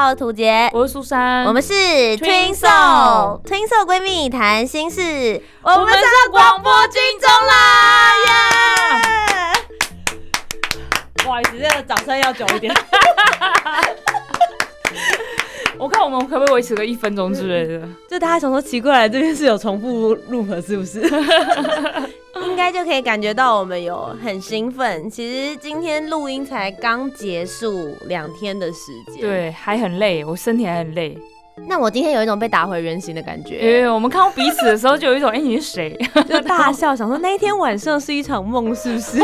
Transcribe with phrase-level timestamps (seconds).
[0.00, 8.12] 好，土杰，我是苏珊，我们是 Twin Twin Soul Twin Soul 闺蜜谈心事，我我们上广播军中啦！
[8.28, 8.30] 耶！
[11.14, 12.72] 不好意思，这个掌声要久一点。
[15.76, 17.82] 我看我们可不可以维持个一分钟之类的？
[18.08, 21.00] 就大家想说奇怪，这边是有重复录合是不是？
[22.58, 25.08] 应该就可以感觉到我们有很兴奋。
[25.08, 29.20] 其实今天录音才刚结束两天的时间，。
[29.20, 31.16] 对，还很累，我身体还很累。
[31.68, 35.96] 那我今天有一种被打回原形的感觉，我们看到彼此的时候，就有一种，哎、你是谁？
[36.26, 39.18] 就大笑，想说那一天晚上是一场梦，是不是？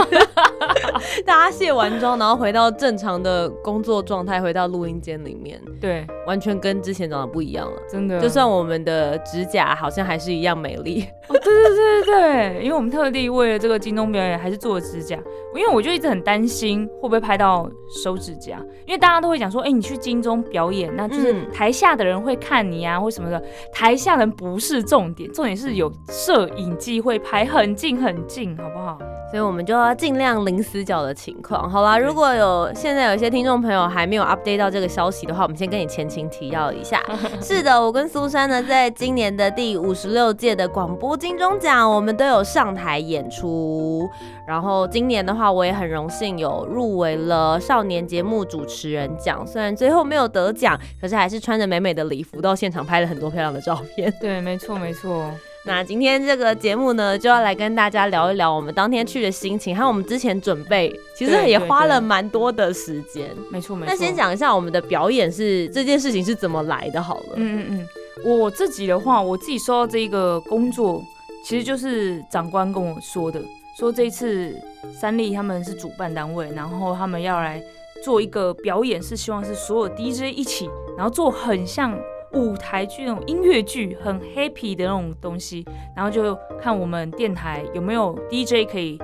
[1.24, 7.76] 大家卸完妆，然后回到正常的工作状态，回到录音间里面，对，完全跟之前长得不一样了。
[7.90, 8.20] 真的。
[8.20, 15.18] 就算我们的指甲好像还是一样美丽，哦，对对对对对，因为我们特地为了这个金钟表演，还是做了指甲。
[15.54, 17.70] 因为我就一直很担心会不会拍到
[18.02, 23.42] 手指甲，因为大家都会讲说，哎、你去金钟表演，那就是嗯台下的人会看你啊，或什么的。
[23.72, 28.98] 台下人不是重点，重点是有摄影机会拍很近很近，好不好？
[29.34, 31.68] 所以我们就要尽量零死角的情况。
[31.68, 37.02] 好啦，如果有现在有一些听众朋友还没有 update 到这个消息的话，我们先跟你前情提要一下。
[37.42, 44.08] 是的，我跟苏珊呢，在今年的第五十六届的广播金钟奖，我们都有上台演出。
[44.46, 54.14] 然后今年的话，我也很荣幸有入围了少年节目主持人奖，虽然最后没有得奖，可是还是穿着美美的礼服到现场拍了很多漂亮的照片。
[54.20, 55.28] 对，没错没错。
[55.66, 63.30] 那今天这个节目呢，就要来跟大家聊一聊我们当天去的心情，还有我们之前准备，其实也花了蛮多的时间。
[63.50, 63.90] 没错没错。
[63.90, 67.32] 那先讲一下我们的表演是这件事情是怎么来的好了。
[67.36, 67.86] 嗯嗯
[68.24, 71.02] 嗯，我自己的话，我自己收到这一个工作，
[71.46, 73.40] 其实就是长官跟我说的，
[73.78, 74.54] 说这一次
[75.00, 77.62] 三立他们是主办单位，然后他们要来
[78.04, 81.98] 做一个表演，是希望是所有 DJ 一起，然后做很像
[82.34, 85.64] 舞台剧那种音乐剧，很 happy 的那种东西，
[85.96, 88.98] 然后就看我们电台有没有 DJ 可以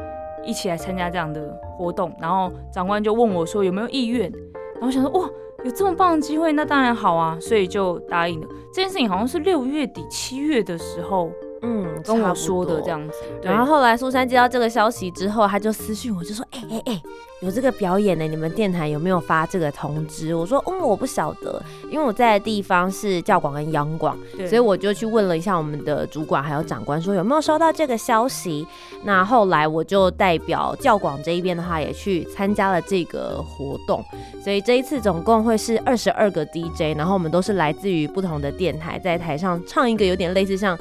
[0.45, 4.31] 一起来参加这样的活动，然后长官就问我说有没有意愿，
[4.75, 5.29] 然后想说哇。
[5.63, 8.49] 有这么棒的机会，那当然好啊，所以就答应了。
[8.73, 11.31] 这件事情好像是六月底、七月的时候
[11.61, 12.89] 嗯，跟我说的这。
[12.89, 13.15] 样子。
[13.43, 17.03] 然后后来苏珊接到这个消息之后，他就私信我，就说：“哎哎哎，
[17.41, 28.67] 有这个表演呢，你们电台有没有发这个通知？”我说：“嗯，我不晓得，因为我在的地方是教广跟央广，对所以我就去问了一下我们的主管还有长官，说有没有收到这个消息。
[29.05, 34.05] 那后来我就代表教广这一边的话，也去参加了这个活动。
[34.45, 40.79] 所以这一次总共会是二十二个 DJ，然后我们都是来自于不同的电台，在台上唱一个有点类似像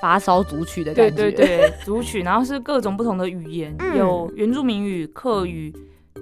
[0.00, 1.14] 发烧组曲的感觉。
[1.14, 5.72] 对对对，组曲，然后是各种不同的语言，嗯有原住民语、客语、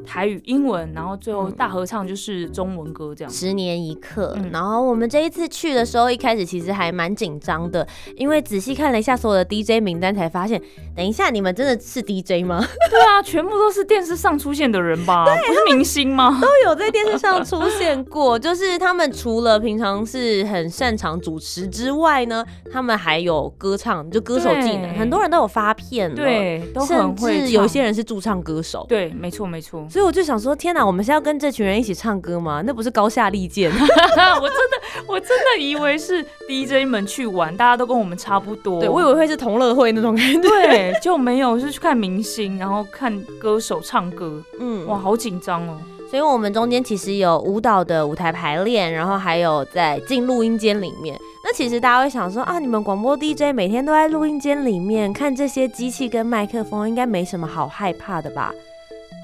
[0.08, 3.30] 台语、英文，然后最后嗯大合唱就是中文歌这样。
[3.30, 4.32] 十年一刻。
[4.36, 7.86] 嗯然后我们这一次去的时候，一开始其实还蛮紧张的，
[8.16, 10.60] 因为仔细看了一下所有的 DJ 名单，才发现，
[10.96, 12.64] 等一下你们真的是 DJ 吗？
[12.90, 15.26] 对啊，全部都是电视上出现的人吧？
[15.46, 16.38] 不是明星吗？
[16.40, 22.42] 都有在电视上出现过，就是他们除了平常是很擅长主持之外呢，
[22.72, 28.86] 他们还有歌唱，就歌手技能，很多人都有发片了，，对，都很甚会有一些人是驻唱歌手。
[28.88, 29.86] 对，没错没错。
[29.98, 32.62] 所以我就想说，天哪，我们是要跟这群人一起唱歌吗？
[32.64, 33.68] 那不是高下立见。
[33.74, 38.78] 我真的我真的以为是 DJ 们去玩，大家都跟我们差不多。
[38.78, 40.40] 对，我以为会是同乐会那种感觉。
[40.40, 45.76] 对，就没有是去看明星，然后看歌手唱歌，嗯哇，好紧张哦。
[46.08, 51.18] 所以我们中间其实有舞蹈的舞台排练，然后还有在进录音间里面。
[51.42, 58.52] 那其实大家会想说啊，你们广播 DJ 每天都在录音间里面看这些机器跟麦克风，应该没什么好害怕的吧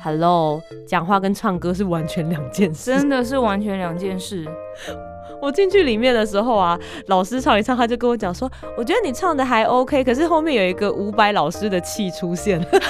[0.04, 2.94] ？Hello，讲话跟唱歌是完全两件事。
[2.94, 4.44] 真的是完全两件事。
[5.40, 12.66] 我进去里面的时候啊，老师唱一唱，他就跟我讲说，我觉得你唱的还 OK，可是后面有一个伍佰老师的气出现了。
[12.70, 12.82] 我想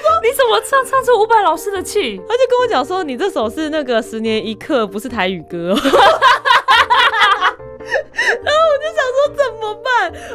[0.00, 2.16] 说你怎么唱唱出伍佰老师的气？
[2.26, 5.78] 他就跟我讲说，你这首是那个十年一刻，不是台语歌、哦。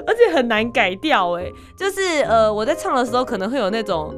[0.05, 4.13] 而且很难改掉哎、就是呃我在唱的时候可能会有那种。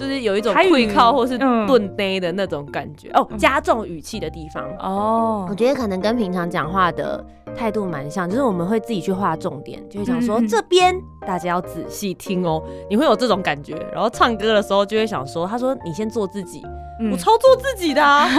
[0.00, 4.64] 就是有一种台语会靠或是嗯顿呆的那种感觉、哦，加重语气的地方。
[4.78, 7.22] 哦我觉得可能跟平常讲话的
[7.54, 10.94] 态度蛮像，就是我们会自己去画重点，就会想说这边
[11.26, 13.74] 大家要仔细听哦， 你会有这种感觉。
[13.92, 16.62] 然后唱歌的时候就会想说，他说你先做自己，
[17.00, 18.26] 嗯我超做自己的啊。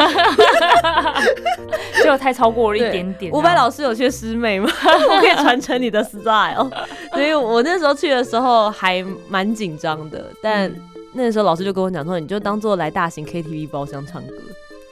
[2.03, 3.37] 就太超过了一点点啊。
[3.37, 4.67] 伍佰老师有缺师妹吗？
[5.09, 6.69] 我可以传承你的 style。
[7.13, 10.71] 所以我那时候去的时候还蛮紧张的，但
[11.13, 14.33] 嗯那时候老师就跟我讲说，你就当做来大型 KTV 包厢唱歌。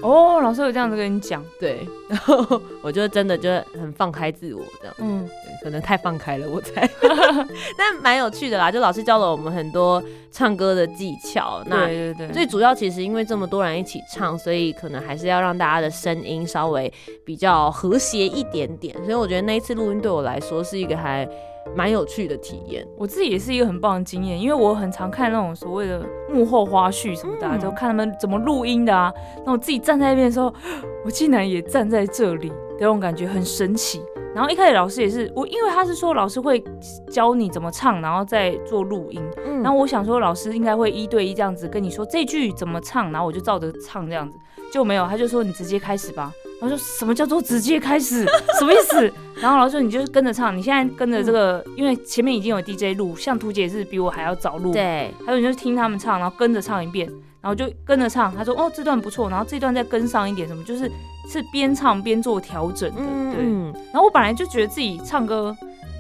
[0.02, 4.96] 哦，老师有这样子跟你讲，对，然后我就真的就很放开自我这样。
[5.00, 6.90] 嗯，对可能太放开了，我猜，
[7.78, 8.72] 但蛮有趣的啦。
[8.72, 10.02] 就老师教了我们很多
[10.32, 11.62] 唱歌的技巧。
[11.66, 16.92] 那对对对，最主要其实因为这么多人一起唱，所以可能还是要让大家的声音稍微
[17.26, 18.96] 比较和谐一点点。
[19.04, 21.28] 所以我觉得那一次录音对我来说是一个还
[21.76, 22.86] 蛮有趣的体验。
[22.98, 29.14] 我自己也是一个很棒的经验，因为我很常看那种所谓的幕后花絮什么的啊、嗯就看他们怎么录音的啊。
[29.46, 30.54] 那我自己站在那边的时候，
[31.06, 34.02] 我竟然也站在这里的那种感觉很神奇。
[34.36, 36.64] 然后一开始老师也是我，因为他是说老师会
[37.12, 39.22] 教你怎么唱，然后再做录音。
[39.46, 44.38] 嗯然后我想说老师应该会一对一这样子跟你说这句怎么唱，然后我就照着唱这样子，
[44.72, 46.32] 就没有，他就说你直接开始吧。
[46.62, 48.26] 然后说什么叫做直接开始？
[48.60, 49.12] 什么意思？
[49.42, 57.08] 然后老师说你就是跟着唱，你现在跟着这个，因为前面已经有 DJ 录，像图姐是比我还要早录，，对，还有你就听他们唱，然后跟着唱一遍，
[57.42, 58.36] 然后就跟着唱。
[58.36, 60.92] 他说哦这段不错，然后这段再跟上一点什么，就是
[61.30, 63.36] 是边唱边做调整的，对。
[63.40, 65.56] 嗯，然后我本来就觉得自己唱歌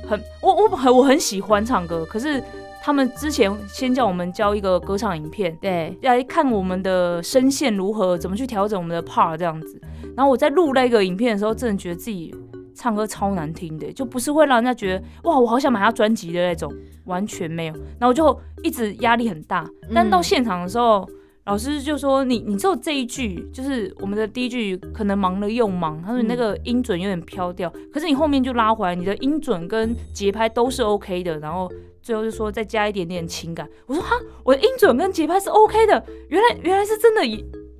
[0.09, 2.43] 很，我我很我很喜欢唱歌，可是
[2.81, 9.81] 他们之前先叫我们教一个歌唱影片，对，来看我们的声线如何，怎么去调整我们的 part 这样子。
[10.15, 12.33] 然后我在录那个影片的时候，真的觉得自己
[12.73, 16.73] 唱歌超难听的，就不是会让人家觉得哇，我好想买他专辑的那种，
[17.05, 17.73] 完全没有。
[17.99, 21.07] 然后我就一直压力很大，但到现场的时候。
[21.49, 25.99] 老师就说你，你只有这一句，就是我们的第一句，可能忙了又忙。
[26.03, 31.39] 他说你那个音准有点飘掉，可是你后面就拉回来，你的音准跟节拍都是 OK 的。
[31.39, 31.67] 然后
[32.03, 33.67] 最后就说再加一点点情感。
[33.87, 37.25] 我说哈，我的音准跟节拍是 OK 的，原来原来是真的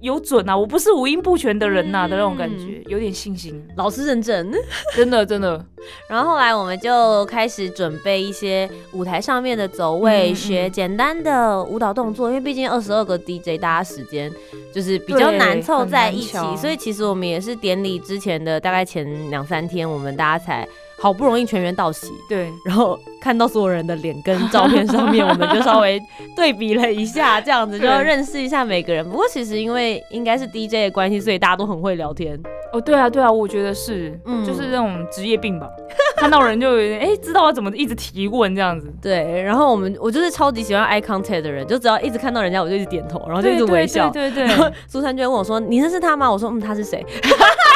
[0.01, 0.57] 有有准啊！
[0.57, 4.51] 我不是五音不全的人呐、的那种感觉，有点信心，老师认证。
[4.95, 5.63] 真的真的。
[6.09, 14.31] 然后后来我们就开始准备一些舞台上面的走位，嗯嗯学简单的舞蹈动作，因为毕竟二十二个 DJ，大家时间
[14.73, 20.67] 就是比较难凑在一起所以其实我们也是典礼之前的大概前两三天，我们大家才
[20.99, 22.07] 好不容易全员到齐。
[22.27, 25.99] 对，然后看到所有人的脸跟照片上面，我们就稍微
[26.35, 29.07] 对比了一下，这样子 就对认识一下每个人。
[29.09, 32.39] 不过其实因为应该是 DJ 的关系，所以大家都很会聊天。
[32.71, 35.67] 哦，对啊，对啊，我觉得是，嗯就是那种职业病吧。
[36.17, 44.09] 看到人就有点，哎、知道我怎么一直提问这样子，对，然后我们我就是超级喜欢 eye contact 的人，就只要一直看到人家，我就一直点头，然后就一直微笑。
[44.09, 47.03] 对对对然后对苏珊娟问我说：“你认识他吗？”我说：“嗯，他是谁？”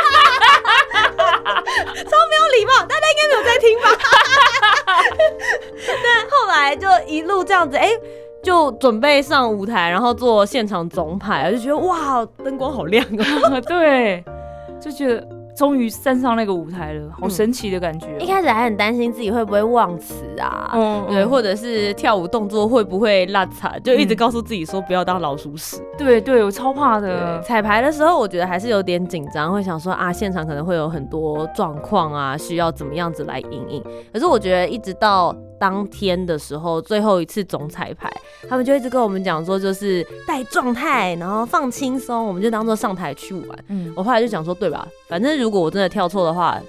[2.57, 3.89] 礼貌，大家应该没有在听吧？
[6.03, 7.91] 但后来就一路这样子，哎、
[8.43, 13.61] 就准备上舞台，然后做现场总排，我就觉得哇，灯光好亮啊。
[13.67, 14.23] 对，
[14.81, 18.07] 就觉得终于站上那个舞台了，好神奇的感觉。
[18.19, 25.79] 一开始还很担心自己会不会忘词啊，嗯对，或者者是跳舞动作会不会落差，就一直嗯告诉自己说不要当老鼠屎。
[25.97, 27.41] 对对，我超怕，的。
[27.41, 33.83] 彩排的时候我觉得还是有点紧张，会想说啊，现场可能会有很多状况啊，需要怎么样子来应应。
[34.13, 38.11] 可是我觉得一直到当天的时候，最后一次总彩排，
[38.49, 43.65] 他们就一直跟我们讲说，就是带状态，然后放轻松，我们就当做上台去玩。
[43.67, 44.87] 嗯，我后来就想说，对吧？
[45.07, 46.59] 反正如果我真的跳错的话，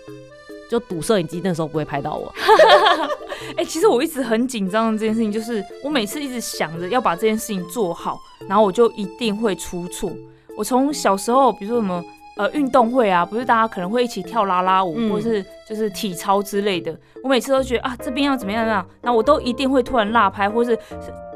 [0.70, 2.32] 就赌摄影机那时候不会拍到我。
[3.56, 10.10] 哎、其实我一直很紧张的这件事情，就是我每次一直想着要把这件事情做好，然后我就一定会出错。
[10.56, 12.02] 我从小时候，比如说什么
[12.36, 20.76] 呃运动会啊，不是大家可能会一起跳啦啦舞，嗯或是就是体操之类的，我每次都觉得啊这边要怎么样怎么样，那我都一定会突然落拍，或是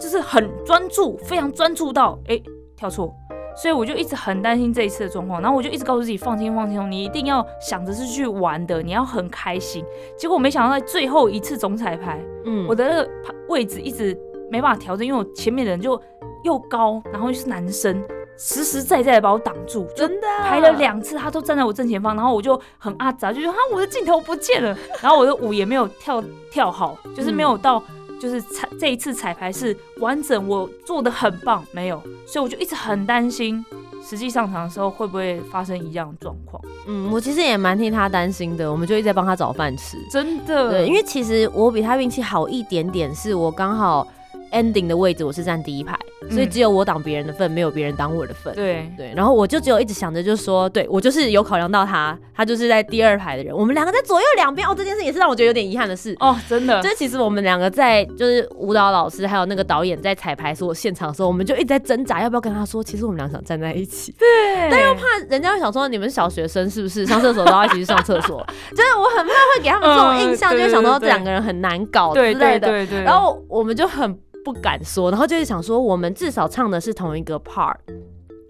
[0.00, 2.40] 就是很专注，非常专注到哎、
[2.76, 3.14] 跳错。
[3.56, 9.84] 所以我就一直很担心这一次的状况，然后我就一直告诉自己放轻放轻松，你一定要想着是去玩的，你要很开心。
[10.16, 13.10] 结果没想到在最后一次总彩排，嗯我的那个
[13.48, 14.16] 位置一直
[14.48, 16.00] 没办法调整，因为我前面的人就
[16.44, 18.00] 又高，然后又是男生，
[18.38, 27.82] 实实在在的把我挡住，就真的啊排了两次，他都站在我正前方，然后我就很阿杂，就觉得哈我的镜头不见了， 然后我的舞也没有跳跳好，就是没有到。
[28.20, 33.64] 就是彩这一次彩排是完整，我做的很棒，没有，所以我就一直很担心，
[34.04, 36.60] 实际上场的时候会不会发生一样的状况？
[36.88, 39.96] 嗯，我其实也蛮替他担心的，我们就一直在帮他找饭吃。
[40.10, 44.04] 真的，对，因为其实我比他运气好一点点，是我刚好
[44.50, 45.96] ending 的位置我是站第一排，
[46.30, 48.54] 所以只有我挡别人的份，没有别人挡我的份。
[48.54, 56.16] 对对，然后我就只有一直想着，就是说，对我就是有考量到他，他就是在第二排的人，我们两个在左右两边哦，这件事也是让我觉得有点遗憾的事。
[56.20, 64.14] 哦，真的，就是其实我们两个在，就是舞蹈老师还有那个导演在彩排所有现场的时候，我们就一直在挣扎要不要跟他说，其实我们俩想站在一起。
[64.18, 64.26] 对，
[64.70, 68.44] 但又怕人家会想说你们是小学生是不是上厕所都要一起去上厕所？
[68.74, 72.68] 就是我很怕会给他们这种印象，嗯就是想说对对对这两个人很难搞之类的。
[72.68, 74.18] 对对对，然后我们就很
[74.50, 77.74] 不敢说，然后就是想说，我们至少唱的是同一个 part，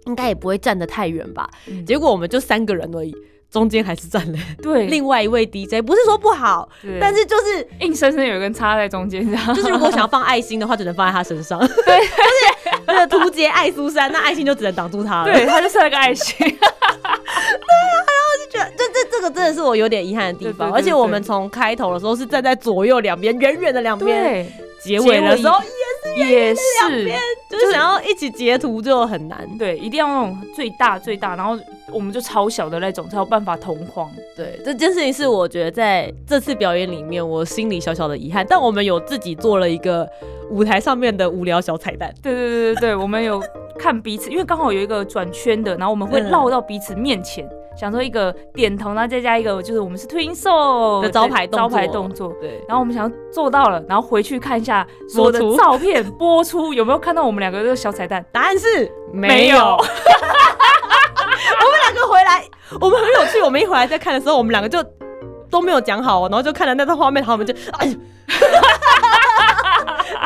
[0.07, 1.51] 应该也不会站得太远吧。
[1.67, 1.85] 嗯。
[1.85, 3.13] 结果我们就三个人而已，
[3.51, 6.99] 中间还是站了对， 另外一位 DJ，不是说不好，对。
[7.01, 9.53] 但是就是硬生生有一根插在中间，这样。
[9.53, 11.59] 就是如果想要放爱心的话，只能放在他身上。
[11.67, 15.33] 对，就是那个图杰爱苏珊，那爱心就只能挡住他了。
[15.33, 16.71] 对，他就设了个爱心， 对啊，
[17.03, 25.59] 然后就觉得这这这个真的是我有点遗憾的地方，而且我们从开头的时候是站在左右两边，远远的两边，对，结尾的时候
[26.17, 26.61] 也是，
[27.49, 29.49] 就是想要一起截图就很难。
[29.59, 31.59] 对，一定要那种最大最大，然后
[31.93, 34.11] 我们就超小的那种，才有办法同框。
[34.37, 38.47] 对，这件事情是我觉得在这次表演里面，我心里小小的遗憾。
[38.49, 40.09] 但我们有自己做了一个
[40.51, 43.43] 舞台上面的无聊小彩蛋，对对对对对，我们有
[43.79, 52.33] 看彼此，因为刚好有一个转圈的，然后我们会嗯绕到彼此面前，想说一个点头，然后再加一个就是我们是 Twin Soul 的招牌动作招牌动作。
[52.41, 58.25] 对，然后我们想要做到了，然后回去看一下所有的照片播出有没有看到我们两个这个小彩蛋？
[58.33, 59.83] 答案是没有 我
[61.71, 62.45] 们两个回来，
[62.81, 63.41] 我们很有趣。
[63.41, 64.83] 我们一回来再看的时候，我们两个就
[65.49, 67.93] 都没有讲好哦，然后就看了那段画面，然后我们就哎呦，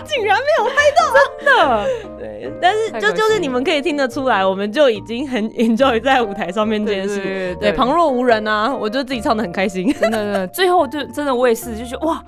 [0.04, 2.18] 竟然没有拍到真的，到。
[2.18, 7.20] 对，但是就就是你们可以听得出来，我们就已经很 enjoy 在舞台上面这件事。
[7.20, 9.92] 对对，旁若无人啊，我就自己唱的很开心。
[9.92, 12.22] 真的真的， 最后就真的我也是就觉得哇，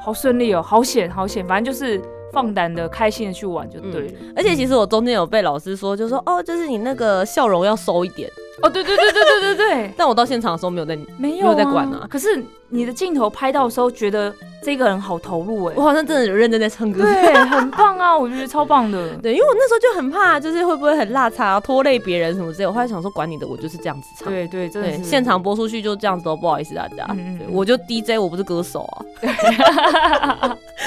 [0.00, 2.00] 好顺利哦，好险好险，反正就是
[2.32, 4.12] 放胆的、开心的去玩就对了。
[4.36, 8.30] 而且其实我中间有被老师说，就说哦，就是你那个笑容要收一点。
[8.62, 17.02] 哦，对对对对对对对， 但我到现场的时候没有在，没有、没有在管啊可是你的镜头拍到的时候，觉得这个人好投入哎我，好像真的有认真在唱歌。
[17.02, 19.14] 对，很棒啊， 我觉得超棒的。
[19.22, 22.66] 对，因为我那时候就很怕，就是会不会很落差、拖累别人什么之类。
[22.66, 24.28] 我后来想说，管你的，我就是这样子唱。
[24.28, 27.06] 对对，真的对，是现场播出去就这样子都，不好意思大家。
[27.10, 29.04] 嗯嗯我就 DJ，我不是歌手啊。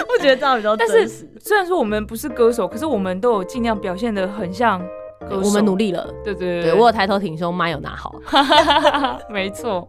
[0.07, 1.27] 我觉得这样比较但真实。
[1.39, 4.81] 虽然说我们不是歌手，可是我们都有尽量表现的很像。
[5.29, 6.07] 我们努，力了。
[6.23, 8.15] 对对对我有抬头挺胸，麦有拿好，
[9.29, 9.87] 没错，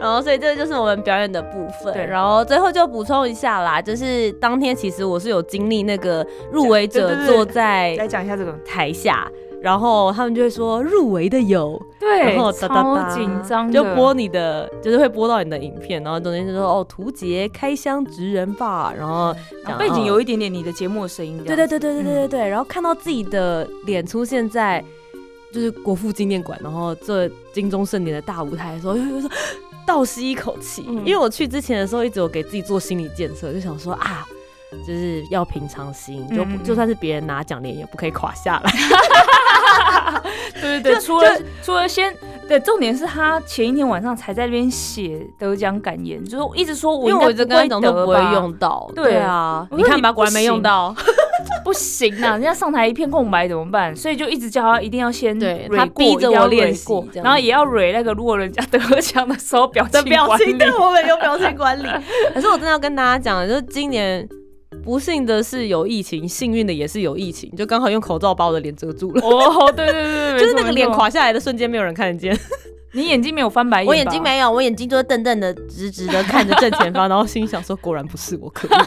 [0.00, 1.92] 然后所以这就是我们表演的部分。
[1.92, 2.04] 对。
[2.06, 9.26] 然后最后就补充一下啦，就是当天其实我是有经历那个入围者坐在来讲一下这个，台下，
[9.62, 19.32] 然后他们就会说入围的有，对，然后哒哒哒超紧张，就播你的，就是会播到你的影片，然后中间就说哦，图杰开箱职人吧，然后
[19.78, 24.84] 背景哦有一点点你的节目的声音，对对对对对对对对，然后看到自己的脸出现在
[25.52, 29.30] 就是国父纪念馆，然后这金钟盛典的大舞台的时候，又又说
[29.86, 34.26] 倒吸一口气，嗯因为我去之前的时候一直有给自己做心理建设，就想说啊。
[34.86, 38.72] 就是要平常心，就就算是别人拿奖，脸也不可以垮下来。
[40.60, 41.28] 对对对，除了
[41.62, 42.14] 除了先，
[42.48, 50.94] 对，重点是他前一天晚上才在那边写得奖感言，就是一直说我应该因为我一直跟讲说不会用到，对啊，你你看吧，果然没用到。
[51.64, 53.94] 不行啊，人家上台一片空白怎么办？
[53.94, 61.86] 所以就一直叫他一定要先对他逼着我练习然后也要蕊那个如果人家得奖的时候表 的情表情，对，我们有表情管理。
[62.34, 64.26] 可是我真的要跟大家讲，就是今年
[64.84, 69.20] 不幸的是有疫情，幸运的也是有疫情，就刚好用口罩把我的脸遮住了。
[69.26, 72.38] 哦，对对对对，就是那个脸垮下来的瞬间，没有人看得见。
[72.94, 78.86] 你眼睛没有翻白眼，我眼睛没有，我眼睛就是瞪瞪的、直直的看着正前方， 然后心想说：果然不是我，可恶。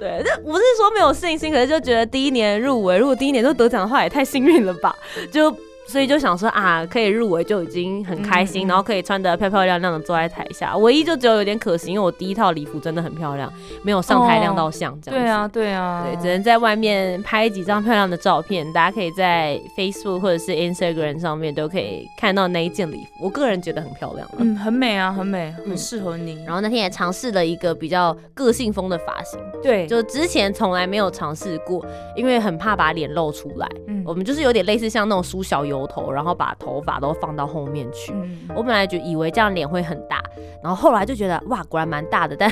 [0.00, 4.96] 对，这不是说没有信心，可是就觉得第一年入围，如果第一年就得奖的话，也太幸运了吧？
[5.30, 5.54] 就
[5.88, 10.76] 所以就想说啊，可以入围就已经很开心，然后可以穿得漂漂亮亮的坐在台下。
[10.76, 13.50] 唯一就只有有点可惜，因为我第一套礼服真的很漂亮，
[13.82, 15.22] 没有上台亮到相这样子。
[15.22, 23.24] 对啊对啊，对，只能在外面拍几张漂亮的照片，大家可以在 Facebook 或者是 Instagram 上面都可以看到那一件礼服。
[23.24, 24.28] 我个人觉得很漂亮。
[24.36, 26.44] 嗯，很美啊，很美，很嗯适合你。
[26.44, 33.66] 然后那天也尝试了一个比较个性风的发型，对，就之前从来没有尝试过，因为很怕把脸露出来。
[33.86, 38.12] 嗯我们就是有点类似像那种梳小油头，然后把头发都放到后面去。
[38.12, 40.22] 嗯我本来就以为这样脸会很大，
[40.62, 42.50] 然后后来就觉得哇，果然蛮大的，但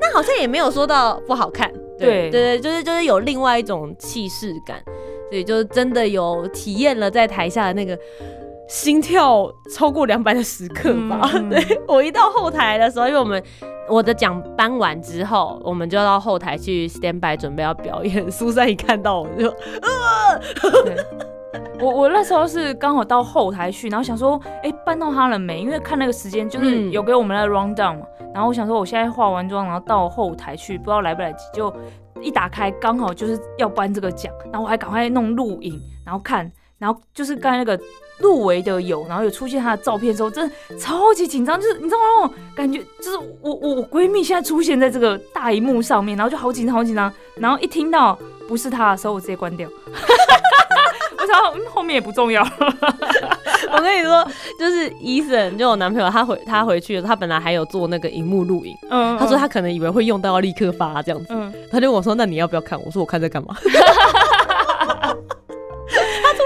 [0.00, 1.72] 那好像也没有说到不好看。
[1.98, 4.82] 对对对，就是就是有另外一种气势感，
[5.30, 7.96] 所以就真的有体验了在台下的那个
[8.68, 11.30] 心跳超过两百的时刻吧。
[11.48, 13.40] 对我一到后台的时候，因为我们
[13.88, 18.28] 我的奖颁完之后，我们就要到后台去 stand by 准备要表演。
[18.30, 19.50] 苏珊一看到我就，
[20.84, 20.96] 对
[21.80, 25.60] 我我那时候是刚好到后台去，然后想说，哎、搬到他了没？
[25.60, 31.74] 因为看那个时间就是嗯有给我们的 round down 嘛，然后我想说我现在化完妆，然后到后台去，不知道来不来得及，就
[32.20, 37.78] 一打开刚好就是要颁这个奖，然后我还赶快弄录影，然后看，然后就是刚才那个
[38.22, 42.32] 入围的有，然后有出现她的照片的时候，真的超级紧张，就是你知道吗？
[42.54, 49.68] 感觉就是我我我闺蜜现在出现在这个大荧幕上面，然后就好紧张好紧张，然后一听到不是她的时候，我直接关掉。
[51.18, 51.36] 我想
[51.70, 54.26] 后面也不重要，我跟你说，
[54.58, 63.54] 就是伊森，就我男朋友，他回他回去，他本来还有做那个荧幕录影，嗯他说他可能以为会用到要立刻发这样子，嗯，他就跟我说：“那你要不要看？”我说：“我看在干嘛？”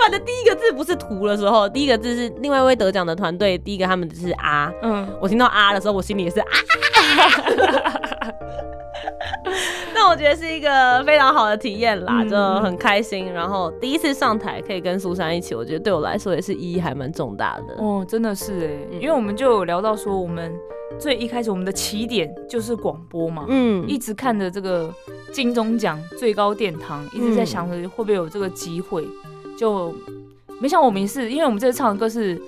[0.07, 4.73] 他的第一个字不是图的时候，第一个字是另外一位得奖的团队，第一个他们是啊。
[4.83, 6.47] 嗯我听到啊的时候，我心里也是啊。
[9.93, 13.33] 那我觉得是一个非常好的体验啦，嗯就很开心。
[13.33, 17.75] 然后第一次上台可以跟苏珊一起，我觉得对我来说也是意义还蛮重大的。
[17.83, 20.55] 哦，真的是哎，嗯因为我们就有聊到说，我们
[21.01, 24.93] 最一开始我们的起点就是广播嘛，嗯一直看着这个
[25.33, 29.05] 金钟奖最高殿堂，一直在想着会不会有这个机会，
[29.59, 29.95] 就
[30.61, 32.41] 没想到我们也是，因为我们这次唱的歌是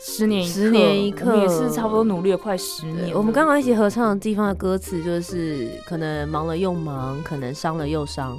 [0.00, 3.14] 十年一，十年一刻也是差不多努力了快十年。
[3.14, 8.36] 我们刚刚一起合唱的地方的歌词就是：可能忙了又忙，可能伤了又伤，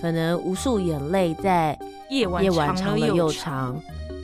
[0.00, 1.78] 可能无数眼泪在
[2.10, 3.80] 夜晚夜晚长了又长，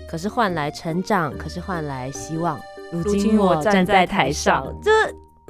[0.08, 2.58] 可是换来成长，可是换来希望。
[2.92, 4.90] 如如今今我我站站在在台台上上，这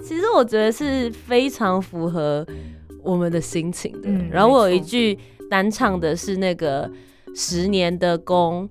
[0.02, 2.46] 其实我觉得是非常符合
[3.02, 4.08] 我们的心情的。
[4.10, 5.18] 嗯然后我有没错一句
[5.49, 6.90] 单唱的是那个
[7.34, 8.68] 十年的功，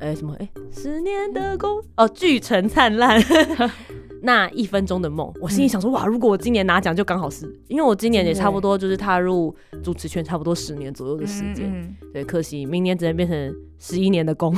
[0.00, 0.34] 哎、什么？
[0.38, 1.82] 哎、十年的功。
[1.96, 3.20] 哦，巨成灿烂。
[4.20, 11.96] 那一分钟的梦，我心里想说，哇，如果我今年拿奖就刚好是，因为我今年也差不多就是踏入主持圈差不多十年左右的时间，嗯嗯。
[12.12, 14.52] 对，可惜明年只能变成十一年的功，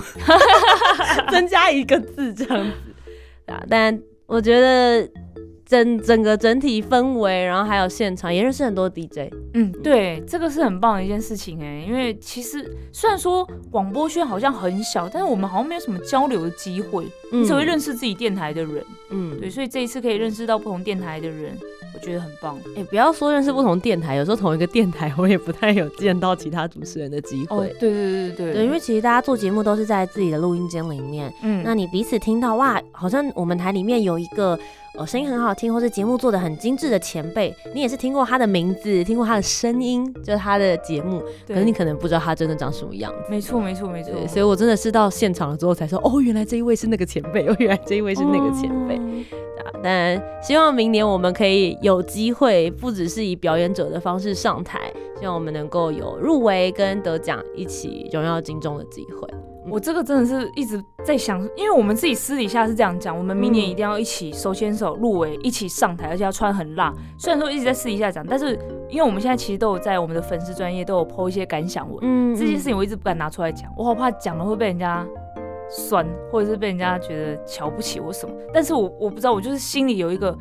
[1.31, 3.53] 增加一个字这样子。
[3.53, 5.07] 啊，但我觉得
[5.71, 18.85] 整整个整体氛围，然后还有现场也认识很多 DJ，嗯，对，这个是很棒的一件事情哎，因为其实虽然说广播圈好像很小，但是我们好像没有什么交流的机会，你只会认识自己电台的人。
[19.11, 21.57] 嗯，对，所以这一次可以认识到不同电台的人，
[21.95, 22.59] 我觉得很棒。
[22.77, 27.69] 哎、不要说认识不同电台，有时候同一个电台我也不太有见到其他主持人的机哦，会。
[27.81, 34.59] 对对对对对，因为其实大家做节目都是在自己的录音间里面，嗯那你彼此听到哇，好像我们台里面有一个
[34.97, 43.31] 呃声音很好听，或是节目做的很精致的前辈，你也是听过他的名字，听过他的声音，就是他的节目，可是你可能不知道他真的长什么样子。
[43.31, 48.97] 没错没错没错，对，所以我真的是到现场了之后才说，哦，原来这一位是那个前辈，哦，原来这一位是那个前辈。
[48.97, 49.01] 哦
[49.61, 59.29] 啊但希望明年我们可以有机会，不只是以表演者的方式上台，希望我们能够有入围跟得奖一起荣耀金钟的机会。
[59.71, 66.93] 我这个真的是一直在想，因为我们自己私底下是这样讲，我们明年一定要一起手牵手入围，一起上台，而且要穿很辣。
[67.19, 75.07] 虽然说一直在私底下讲，但是因为我们现在其实都有在我们的粉丝专业都有 PO 一些感想文，嗯这件事情我一直不敢拿出来讲，我好怕讲了会被人家
[75.71, 78.35] 酸，或者是被人家觉得瞧不起我什么。
[78.53, 80.37] 但是我我不知道，我就是心里有一个，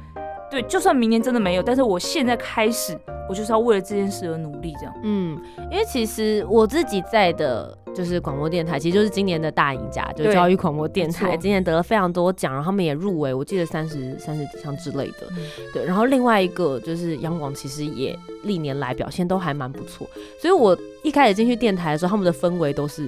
[0.50, 4.94] 对，就算明年真的没有，但是我现在开始，我就是要为了这件事而努力，这样。
[5.04, 5.40] 嗯，
[5.72, 15.28] 因为其实我自己在的就是广播电台，其实就是今年的大赢家，就是教育广播电台，今年得了非常多奖，然后他们也入围，我记得三十三十几项之类的。
[15.32, 15.38] 嗯
[15.74, 20.08] 对，然后另外一个就是央广，其实也历年来表现都还蛮不错，
[20.40, 23.08] 所以我一开始进去电台的时候，他们的氛围都是。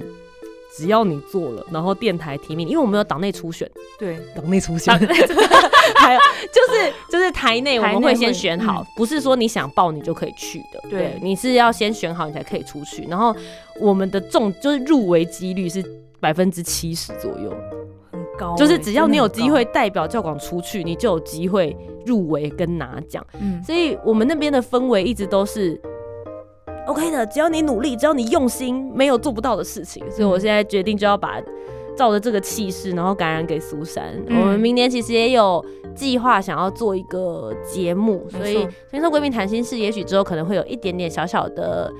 [0.76, 4.96] 只要你做了，然后电台提名，因为我们有党内初选，对，党内初选，
[5.96, 6.20] 还有
[6.52, 11.00] 就是就是台内我们会先会选好，不是说你想报你就可以去的，对。
[11.00, 13.04] 对，你是要先选好你才可以出去。
[13.08, 13.34] 然后
[13.80, 15.84] 我们的中就是入围几率是
[16.20, 17.52] 百分之七十左右，
[18.10, 23.24] 很高欸、就是只要你有机会代表教广出去，你就有机会入围跟拿奖。
[23.40, 25.80] 嗯，所以我们那边的氛围一直都是
[26.86, 30.04] OK 的，只要你努力，只要你用心，没有做不到的事情。
[30.10, 31.40] 所以我现在决定就要把
[31.96, 34.14] 照着这个气势，然后感染给苏珊。
[34.26, 35.64] 嗯我们明年其实也有
[35.94, 41.92] 计划想要做一个节目，所以没错所以说闺蜜谈心事，也许之后可能会有一点点小小的。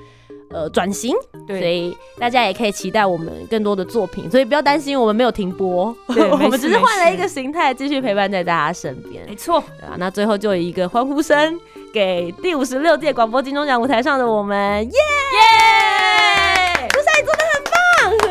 [0.55, 1.15] 呃，转型，
[1.47, 9.25] 所，以大家也可以期待我们更多的作品，所以不要担心我们没有停播，对 我们只是换了一个形态，继续陪伴在大家身边。
[9.27, 9.65] 没错，
[9.97, 11.59] 那最后就以一个欢呼声
[11.93, 16.89] 给第五十六届广播金钟奖舞台上的我们，耶耶！
[16.89, 17.75] 朱你做的很棒，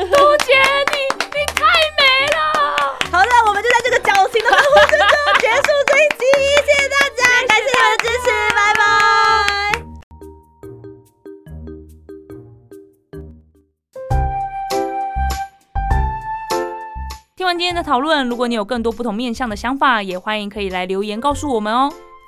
[0.09, 0.57] 杜姐
[0.91, 0.97] 你
[1.29, 1.61] 你太
[1.95, 2.01] 美
[2.33, 2.37] 了。
[3.11, 5.05] 好了，我们就在这个矫情的欢呼声中
[5.39, 6.25] 结束这一集，
[6.65, 8.81] 谢谢大家，感谢你们的支持，拜拜。
[17.35, 21.93] 听完今天的讨论，如果你有更多不同面向的想法，也欢迎可以来留言告诉我们哦。